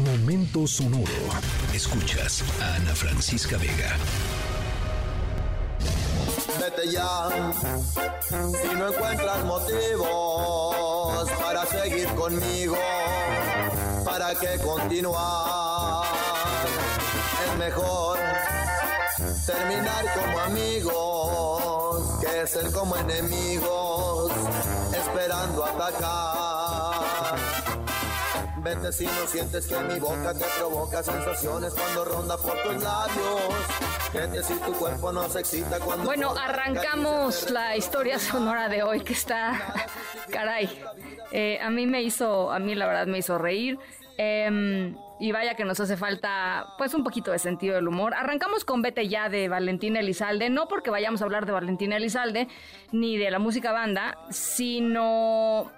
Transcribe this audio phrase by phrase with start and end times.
[0.00, 1.10] Momento sonoro.
[1.74, 3.96] Escuchas a Ana Francisca Vega.
[6.60, 7.28] Vete ya,
[8.28, 12.76] si no encuentras motivos para seguir conmigo,
[14.04, 16.06] para qué continuar.
[17.44, 18.18] Es mejor
[19.46, 24.30] terminar como amigos que ser como enemigos,
[24.92, 26.57] esperando atacar.
[28.62, 33.42] Vete si no sientes que mi boca te provoca sensaciones cuando ronda por tus labios.
[34.12, 36.04] Vete si tu cuerpo no se excita cuando.
[36.04, 39.74] Bueno, arrancamos la historia sonora de hoy que está.
[40.30, 40.68] Caray.
[41.30, 43.78] Eh, a mí me hizo, a mí la verdad me hizo reír.
[44.16, 48.14] Em, y vaya que nos hace falta, pues, un poquito de sentido del humor.
[48.14, 52.48] Arrancamos con Vete Ya de Valentina Elizalde, no porque vayamos a hablar de Valentina Elizalde
[52.90, 55.70] ni de la música banda, sino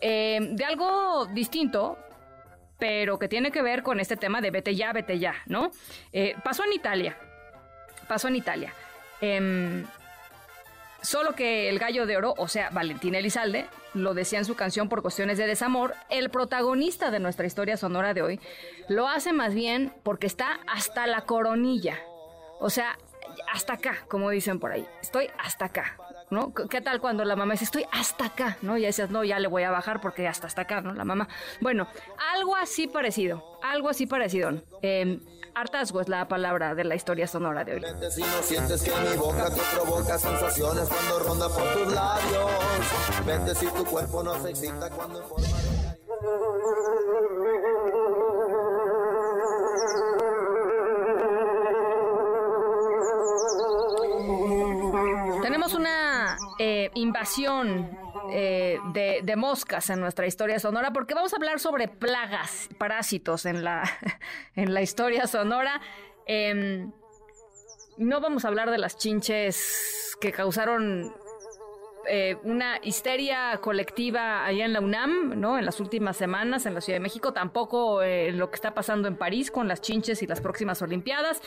[0.00, 1.98] em, de algo distinto,
[2.78, 5.70] pero que tiene que ver con este tema de vete ya, vete ya, ¿no?
[6.12, 7.16] Eh, pasó en Italia,
[8.08, 8.72] pasó en Italia.
[9.20, 9.84] Em,
[11.02, 14.88] solo que el gallo de oro, o sea, Valentina Elizalde, lo decía en su canción
[14.88, 18.40] por cuestiones de desamor, el protagonista de nuestra historia sonora de hoy
[18.88, 21.98] lo hace más bien porque está hasta la coronilla.
[22.58, 22.98] O sea,
[23.52, 24.86] hasta acá, como dicen por ahí.
[25.00, 25.96] Estoy hasta acá,
[26.30, 26.52] ¿no?
[26.52, 28.76] ¿Qué tal cuando la mamá dice, estoy hasta acá, ¿no?
[28.76, 30.92] Y decías, no, ya le voy a bajar porque hasta hasta acá, ¿no?
[30.94, 31.28] La mamá.
[31.60, 31.88] Bueno,
[32.34, 34.62] algo así parecido, algo así parecido.
[34.82, 35.20] Eh,
[35.54, 37.82] hartazgo es la palabra de la historia sonora de hoy.
[38.10, 42.50] Si no sientes que mi boca te provoca sensaciones cuando ronda por tus labios.
[43.24, 45.84] Vete si tu cuerpo no se excita cuando en forma de...
[55.42, 56.03] Tenemos una
[56.58, 57.98] eh, invasión
[58.30, 63.64] eh, de, moscas en nuestra historia sonora porque vamos a hablar sobre plagas, parásitos en
[63.64, 63.82] la,
[64.54, 65.80] en la historia sonora.
[66.26, 66.92] Em,
[67.96, 71.14] no vamos a hablar de las chinches que causaron
[72.08, 75.58] eh, una histeria colectiva allá en la UNAM, ¿no?
[75.58, 79.08] En las últimas semanas en la Ciudad de México, tampoco eh, lo que está pasando
[79.08, 81.42] en París con las chinches y las próximas Olimpiadas.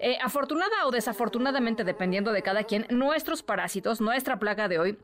[0.00, 4.98] Eh, afortunada o desafortunadamente, dependiendo de cada quien, nuestros parásitos, nuestra plaga de hoy,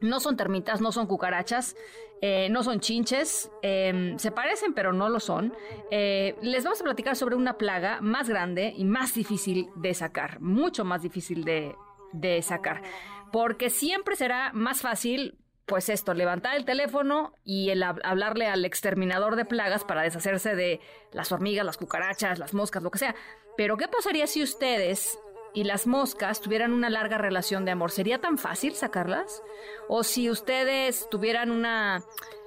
[0.00, 1.76] no son termitas, no son cucarachas,
[2.22, 5.54] eh, no son chinches, eh, se parecen pero no lo son.
[5.90, 10.40] Eh, les vamos a platicar sobre una plaga más grande y más difícil de sacar,
[10.40, 11.74] mucho más difícil de,
[12.12, 12.82] de sacar,
[13.32, 15.36] porque siempre será más fácil
[15.66, 20.56] pues esto, levantar el teléfono y el hab- hablarle al exterminador de plagas para deshacerse
[20.56, 20.80] de
[21.12, 23.14] las hormigas, las cucarachas, las moscas, lo que sea.
[23.56, 25.16] Pero ¿qué pasaría si ustedes
[25.54, 27.92] y las moscas tuvieran una larga relación de amor?
[27.92, 29.42] ¿Sería tan fácil sacarlas?
[29.88, 32.02] ¿O si ustedes tuvieran una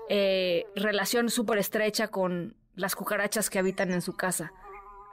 [0.09, 4.51] eh, relación súper estrecha con las cucarachas que habitan en su casa?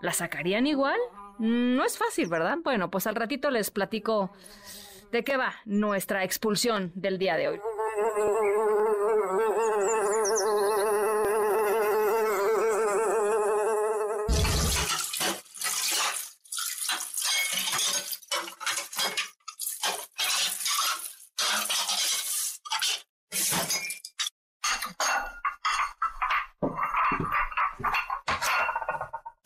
[0.00, 0.98] ¿Las sacarían igual?
[1.38, 2.58] No es fácil, ¿verdad?
[2.64, 4.32] Bueno, pues al ratito les platico
[5.10, 7.60] de qué va nuestra expulsión del día de hoy.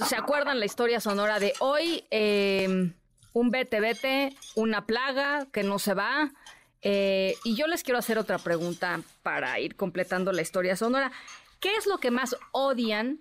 [0.06, 2.04] ¿Se acuerdan la historia sonora de hoy?
[2.10, 2.92] Eh,
[3.34, 6.32] un vete vete, una plaga que no se va.
[6.80, 11.12] Eh, y yo les quiero hacer otra pregunta para ir completando la historia sonora.
[11.60, 13.20] ¿Qué es lo que más odian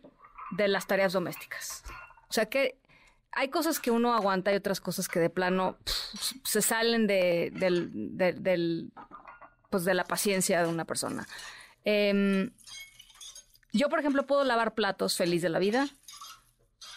[0.51, 1.83] de las tareas domésticas?
[2.29, 2.77] O sea, que
[3.31, 5.77] hay cosas que uno aguanta y otras cosas que de plano
[6.43, 8.91] se salen de, del, de- del,
[9.69, 11.27] pues de la paciencia de una persona.
[11.85, 12.51] Em,
[13.71, 15.87] yo, por ejemplo, puedo lavar platos feliz de la vida,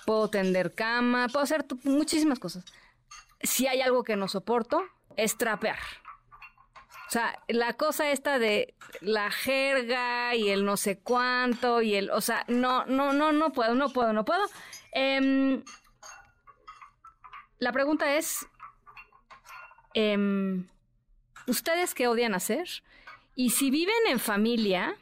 [0.05, 2.65] puedo tender cama, puedo hacer muchísimas cosas.
[3.47, 4.85] Si hay algo que no soporto,
[5.17, 5.79] es trapear.
[7.07, 12.11] O sea, la cosa esta de la jerga y el no sé cuánto y el,
[12.11, 14.45] o sea, no, no, no, no puedo, no puedo, no puedo.
[14.91, 15.63] Em,
[17.59, 18.47] la pregunta es,
[19.95, 20.67] em,
[21.47, 22.69] ¿ustedes qué odian hacer?
[23.37, 24.97] Y si viven en familia,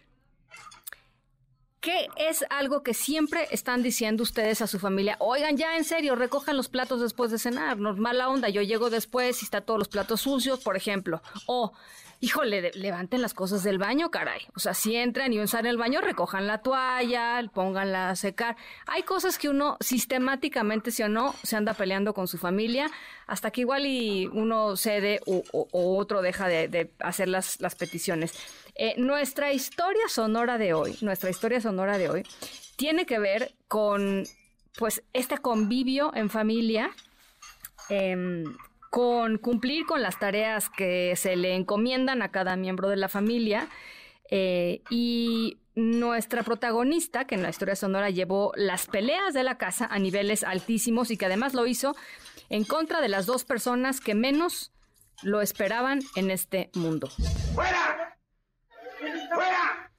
[1.84, 5.16] ¿Qué es algo que siempre están diciendo ustedes a su familia?
[5.18, 7.76] Oigan, ya en serio, recojan los platos después de cenar.
[7.76, 11.20] No es mala onda, yo llego después y está todos los platos sucios, por ejemplo.
[11.44, 11.74] O,
[12.24, 14.40] híjole, levanten las cosas del baño, caray.
[14.56, 18.56] O sea, si entran y usan el baño, recojan la toalla, pónganla a secar.
[18.86, 22.90] Hay cosas que uno sistemáticamente, sí o no, se anda peleando con su familia,
[23.26, 28.32] hasta que igual y uno cede o, otro deja de, hacer las, las peticiones.
[28.74, 32.26] Eh, nuestra historia sonora de hoy, nuestra historia sonora de hoy,
[32.76, 34.24] tiene que ver con
[34.78, 36.90] pues este convivio en familia,
[37.90, 38.56] em,
[38.94, 43.66] con cumplir con las tareas que se le encomiendan a cada miembro de la familia
[44.30, 49.88] eh, y nuestra protagonista, que en la historia sonora llevó las peleas de la casa
[49.90, 51.96] a niveles altísimos y que además lo hizo
[52.50, 54.70] en contra de las dos personas que menos
[55.24, 57.08] lo esperaban en este mundo.
[57.52, 58.16] ¡Fuera!
[59.34, 59.90] ¡Fuera!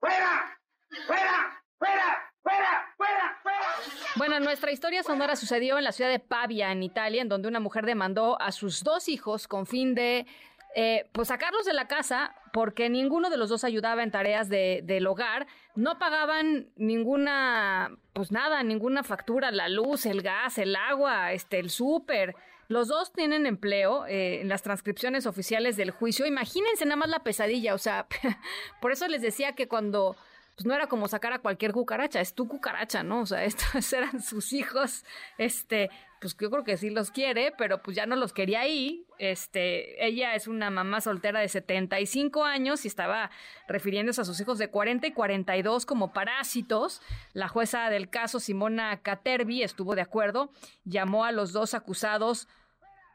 [0.00, 0.58] ¡Fuera!
[1.06, 1.62] ¡Fuera!
[1.78, 2.34] ¡Fuera!
[2.42, 3.40] ¡Fuera!
[3.42, 3.90] ¡Fuera!
[4.16, 7.60] Bueno, nuestra historia sonora sucedió en la ciudad de Pavia, en Italia, en donde una
[7.60, 10.26] mujer demandó a sus dos hijos con fin de
[10.74, 14.82] eh, pues sacarlos de la casa porque ninguno de los dos ayudaba en tareas de,
[14.84, 21.32] del hogar, no pagaban ninguna, pues nada, ninguna factura, la luz, el gas, el agua,
[21.32, 22.34] este, el súper.
[22.66, 26.26] Los dos tienen empleo eh, en las transcripciones oficiales del juicio.
[26.26, 28.06] Imagínense nada más la pesadilla, o sea,
[28.80, 30.16] por eso les decía que cuando
[30.60, 33.22] pues no era como sacar a cualquier cucaracha, es tu cucaracha, ¿no?
[33.22, 35.06] O sea, estos eran sus hijos,
[35.38, 35.88] este,
[36.20, 39.06] pues yo creo que sí los quiere, pero pues ya no los quería ahí.
[39.16, 43.30] Este, ella es una mamá soltera de 75 años y estaba
[43.68, 47.00] refiriéndose a sus hijos de 40 y 42 como parásitos.
[47.32, 50.50] La jueza del caso, Simona Caterbi, estuvo de acuerdo,
[50.84, 52.48] llamó a los dos acusados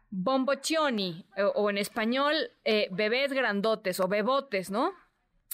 [0.09, 2.33] bomboccioni, o, en español,
[2.63, 4.93] eh, bebés grandotes o bebotes, ¿no?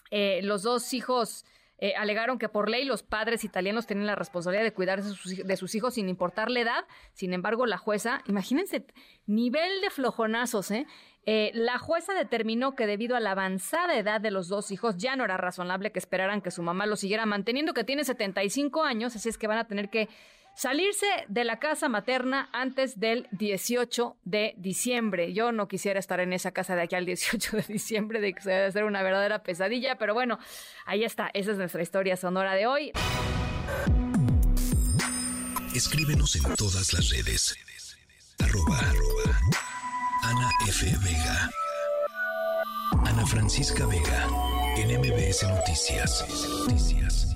[0.10, 1.44] Eh, los dos hijos
[1.84, 5.74] eh, alegaron que por ley los padres italianos tienen la responsabilidad de cuidar de sus,
[5.74, 6.86] hijos sin importar la edad.
[7.14, 8.86] Sin embargo, la jueza, imagínense,
[9.26, 10.86] nivel de flojonazos, ¿eh?
[11.26, 11.50] ¿eh?
[11.56, 15.26] La jueza determinó que debido a la avanzada edad de los dos hijos ya no
[15.26, 19.30] era razonable que esperaran que su mamá lo siguiera manteniendo, que tiene 75 años, así
[19.30, 20.08] es que van a tener que
[20.62, 25.34] salirse de la casa materna antes del 18 de diciembre.
[25.34, 28.42] Yo no quisiera estar en esa casa de aquí al 18 de diciembre, de que
[28.42, 30.38] se debe ser una verdadera pesadilla, pero bueno,
[30.86, 32.92] ahí está, esa es nuestra historia sonora de hoy.
[35.74, 37.58] Escríbenos en todas las redes.
[38.38, 38.78] Arroba,
[40.22, 40.86] Ana F.
[41.04, 41.50] Vega.
[43.04, 44.28] Ana Francisca Vega.
[44.78, 46.24] En MBS Noticias.
[46.68, 47.31] Noticias.